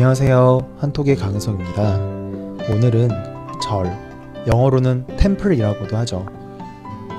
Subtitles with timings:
[0.00, 0.76] 안녕하세요.
[0.78, 1.98] 한톡의 강은성입니다.
[2.72, 3.10] 오늘은
[3.62, 3.84] 절,
[4.46, 6.24] 영어로는 템플이라고도 하죠.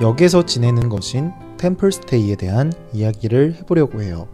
[0.02, 4.28] 역에서 지내는 것인 템플스테이에 대한 이야기를 해보려고 해요.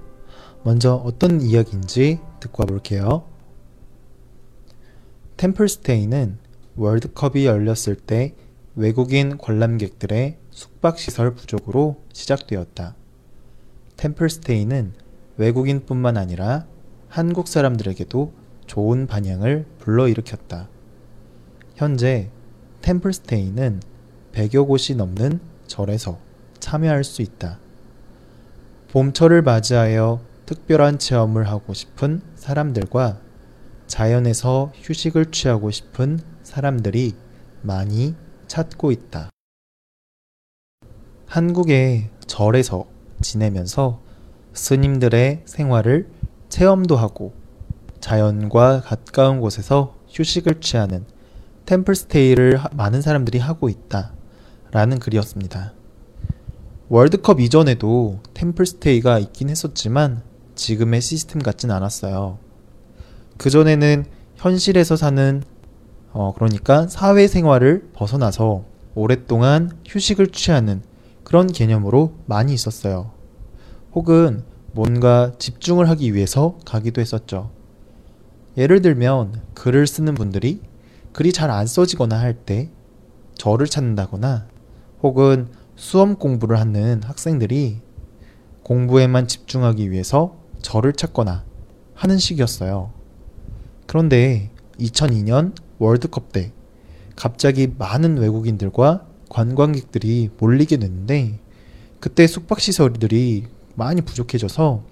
[0.64, 3.26] 먼저 어떤 이야기인지 듣고 와볼게요.
[5.36, 6.38] 템플스테이는
[6.78, 8.34] 월드컵이 열렸을 때
[8.76, 12.96] 외국인 관람객들의 숙박시설 부족으로 시작되었다.
[13.98, 14.94] 템플스테이는
[15.36, 16.66] 외국인뿐만 아니라
[17.10, 18.34] 한국 사람들에게도
[18.66, 20.70] 좋은 반향을 불러일으켰다.
[21.76, 22.30] 현재
[22.82, 23.82] 템플스테이는
[24.34, 26.20] 100여 곳이 넘는 절에서
[26.60, 27.60] 참여할 수 있다.
[28.92, 33.20] 봄철을 맞이하여 특별한 체험을 하고 싶은 사람들과
[33.88, 37.16] 자연에서 휴식을 취하고 싶은 사람들이
[37.62, 38.16] 많이
[38.48, 39.30] 찾고 있다.
[41.26, 42.86] 한국의 절에서
[43.22, 44.02] 지내면서
[44.54, 46.10] 스님들의 생활을
[46.50, 47.34] 체험도 하고
[48.00, 51.06] 자연과 가까운 곳에서 휴식을 취하는
[51.66, 54.14] 템플스테이를 많은 사람들이 하고 있다.
[54.72, 55.74] 라는 글이었습니다.
[56.90, 60.24] 월드컵 이전에도 템플스테이가 있긴 했었지만
[60.56, 62.40] 지금의 시스템 같진 않았어요.
[63.38, 65.44] 그전에는 현실에서 사는
[66.12, 68.64] 어, 그러니까 사회생활을 벗어나서
[68.96, 70.82] 오랫동안 휴식을 취하는
[71.24, 73.12] 그런 개념으로 많이 있었어요.
[73.94, 74.44] 혹은
[74.78, 77.50] 뭔가 집중을 하기 위해서 가기도 했었죠.
[78.58, 80.62] 예를 들면 글을 쓰는 분들이
[81.14, 82.70] 글이 잘 안 써지거나 할 때
[83.34, 84.48] 저를 찾는다거나
[85.02, 87.82] 혹은 수험 공부를 하는 학생들이
[88.62, 91.44] 공부에만 집중하기 위해서 저를 찾거나
[91.96, 92.92] 하는 식이었어요.
[93.88, 96.54] 그런데 2002년 월드컵 때
[97.16, 101.40] 갑자기 많은 외국인들과 관광객들이 몰리게 됐는데
[102.00, 104.84] 그때 숙박시설들이 많이 부족해져서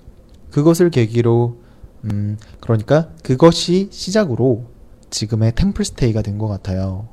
[0.52, 1.58] 그것을 계기로
[2.06, 4.66] 음 그러니까 그것이 시작으로
[5.10, 7.08] 지금의 템플스테이가 된 것 같아요.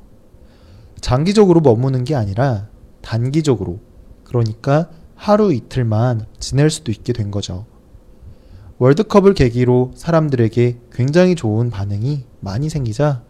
[1.01, 2.67] 장기적으로 머무는 게 아니라
[3.01, 3.79] 단기적으로
[4.23, 7.65] 그러니까 하루 이틀만 지낼 수도 있게 된 거죠.
[8.77, 13.23] 월드컵을 계기로 사람들에게 굉장히 좋은 반응이 많이 생기자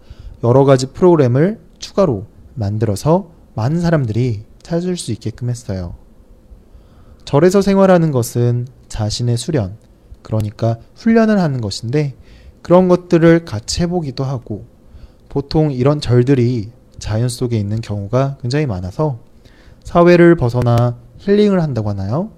[0.44, 2.26] 여러 가지 프로그램을 추가로
[2.56, 5.96] 만들어서 많은 사람들이 찾을 수 있게끔 했어요.
[7.34, 9.76] 절에서 생활하는 것은 자신의 수련,
[10.22, 12.14] 그러니까 훈련을 하는 것인데
[12.62, 14.68] 그런 것들을 같이 해보기도 하고
[15.30, 19.18] 보통 이런 절들이 자연 속에 있는 경우가 굉장히 많아서
[19.84, 22.30] 사회를 벗어나 힐링을 한다고 하나요?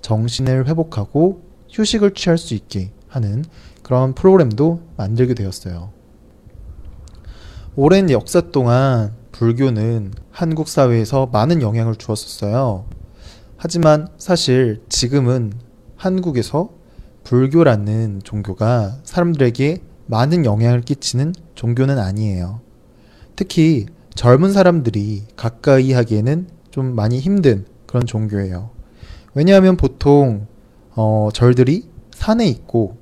[0.00, 3.44] 정신을 회복하고 휴식을 취할 수 있게 하는
[3.82, 5.90] 그런 프로그램도 만들게 되었어요.
[7.76, 12.99] 오랜 역사 동안 불교는 한국 사회에서 많은 영향을 주었었어요.
[13.62, 15.52] 하지만 사실 지금은
[15.94, 16.70] 한국에서
[17.24, 22.62] 불교라는 종교가 사람들에게 많은 영향을 끼치는 종교는 아니에요.
[23.36, 23.84] 특히
[24.14, 28.70] 젊은 사람들이 가까이 하기에는 좀 많이 힘든 그런 종교예요.
[29.34, 30.46] 왜냐하면 보통
[30.94, 32.96] 어, 절들이 산에 있고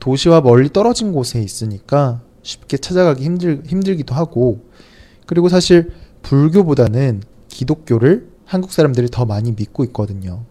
[0.00, 4.64] 도시와 멀리 떨어진 곳에 있으니까 쉽게 찾아가기 힘들, 힘들기도 하고
[5.26, 5.92] 그리고 사실
[6.22, 10.44] 불교보다는 기독교를 한국 사람들이 더 많이 믿고 있거든요.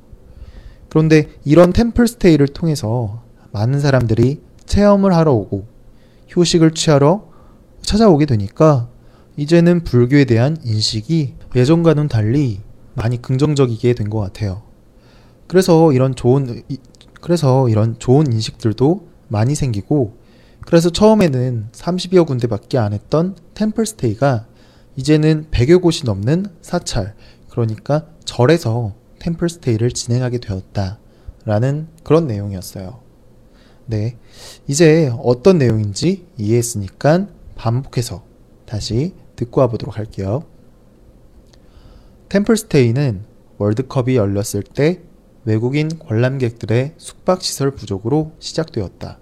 [0.90, 3.22] 그런데 이런 템플스테이를 통해서
[3.52, 5.66] 많은 사람들이 체험을 하러 오고
[6.30, 7.30] 휴식을 취하러
[7.82, 8.90] 찾아오게 되니까
[9.38, 12.62] 이제는 불교에 대한 인식이 예전과는 달리
[12.94, 14.64] 많이 긍정적이게 된 것 같아요.
[15.48, 16.62] 그래서 이런 좋은
[17.22, 20.18] 그래서 이런 좋은 인식들도 많이 생기고
[20.66, 24.46] 그래서 처음에는 30여 군데밖에 안 했던 템플스테이가
[24.96, 27.16] 이제는 100여 곳이 넘는 사찰
[27.52, 30.98] 그러니까 절에서 템플스테이를 진행하게 되었다
[31.46, 33.00] 라는 그런 내용이었어요.
[33.86, 34.18] 네.
[34.68, 38.24] 이제 어떤 내용인지 이해했으니까 반복해서
[38.66, 40.44] 다시 듣고 와보도록 할게요.
[42.30, 43.26] 템플스테이는
[43.58, 45.02] 월드컵이 열렸을 때
[45.44, 49.20] 외국인 관람객들의 숙박시설 부족으로 시작되었다.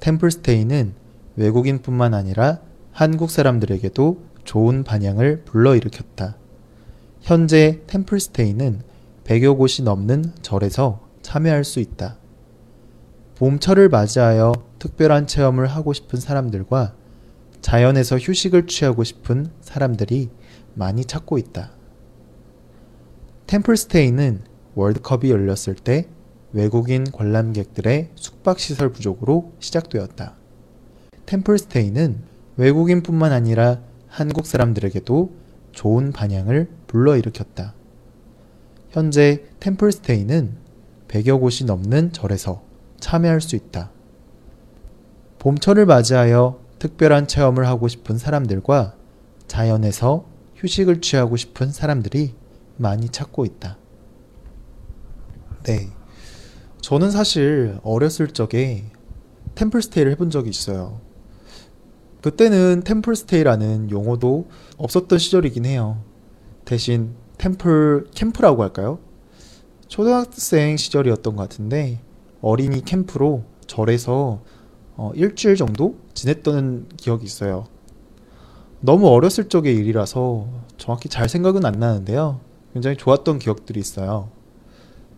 [0.00, 0.92] 템플스테이는
[1.36, 2.60] 외국인뿐만 아니라
[2.92, 6.36] 한국 사람들에게도 좋은 반향을 불러일으켰다.
[7.24, 8.82] 현재 템플스테이는
[9.24, 12.18] 100여 곳이 넘는 절에서 참여할 수 있다.
[13.36, 16.94] 봄철을 맞이하여 특별한 체험을 하고 싶은 사람들과
[17.62, 20.28] 자연에서 휴식을 취하고 싶은 사람들이
[20.74, 21.70] 많이 찾고 있다.
[23.46, 24.42] 템플스테이는
[24.74, 26.08] 월드컵이 열렸을 때
[26.52, 30.36] 외국인 관람객들의 숙박시설 부족으로 시작되었다.
[31.24, 32.20] 템플스테이는
[32.58, 35.32] 외국인뿐만 아니라 한국 사람들에게도
[35.72, 37.74] 좋은 반향을 불러일으켰다.
[38.90, 40.56] 현재 템플스테이는
[41.08, 42.62] 100여 곳이 넘는 절에서
[43.00, 43.90] 참여할 수 있다.
[45.40, 48.94] 봄철을 맞이하여 특별한 체험을 하고 싶은 사람들과
[49.48, 50.24] 자연에서
[50.54, 52.34] 휴식을 취하고 싶은 사람들이
[52.76, 53.76] 많이 찾고 있다.
[55.64, 55.88] 네.
[56.80, 58.84] 저는 사실 어렸을 적에
[59.56, 61.00] 템플스테이를 해본 적이 있어요.
[62.22, 64.46] 그때는 템플스테이라는 용어도
[64.76, 66.13] 없었던 시절이긴 해요.
[66.64, 68.98] 대신 템플 캠프라고 할까요?
[69.88, 72.00] 초등학생 시절이었던 것 같은데
[72.40, 74.42] 어린이 캠프로 절에서
[74.96, 77.66] 어, 일주일 정도 지냈던 기억이 있어요.
[78.80, 80.46] 너무 어렸을 적의 일이라서
[80.76, 82.40] 정확히 잘 생각은 안 나는데요.
[82.72, 84.28] 굉장히 좋았던 기억들이 있어요.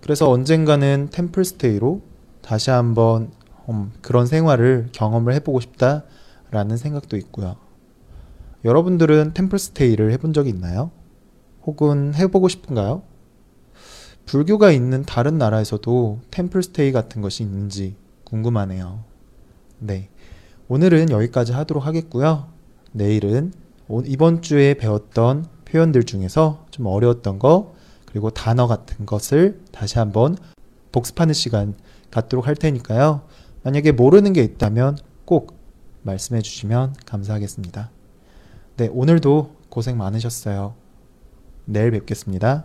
[0.01, 2.01] 그래서 언젠가는 템플스테이로
[2.43, 3.33] 다시 한번
[3.69, 7.57] 음, 그런 생활을 경험을 해보고 싶다라는 생각도 있고요.
[8.65, 10.91] 여러분들은 템플스테이를 해본 적이 있나요?
[11.67, 13.03] 혹은 해보고 싶은가요?
[14.25, 19.05] 불교가 있는 다른 나라에서도 템플스테이 같은 것이 있는지 궁금하네요.
[19.79, 20.09] 네.
[20.69, 22.49] 오늘은 여기까지 하도록 하겠고요.
[22.93, 23.53] 내일은
[23.89, 27.75] 오- 이번 주에 배웠던 표현들 중에서 좀 어려웠던 거,
[28.07, 30.37] 그리고 단어 같은 것을 다시 한번
[30.91, 31.75] 복습하는 시간
[32.11, 33.23] 갖도록 할 테니까요.
[33.63, 35.57] 만약에 모르는 게 있다면 꼭
[36.03, 37.91] 말씀해 주시면 감사하겠습니다.
[38.77, 40.86] 네, 오늘도 고생 많으셨어요.
[41.67, 42.65] 내일 뵙겠습니다.